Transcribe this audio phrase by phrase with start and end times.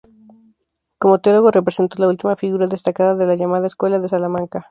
[0.97, 4.59] Como teólogo representó la última figura destacada de la llamada Escuela de Salamanca.